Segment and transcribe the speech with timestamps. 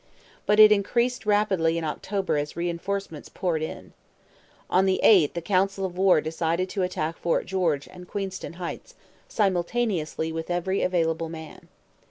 [0.47, 3.93] But it increased rapidly in October as reinforcements poured in.
[4.67, 8.95] On the 8th a council of war decided to attack Fort George and Queenston Heights
[9.27, 11.67] simultaneously with every available man.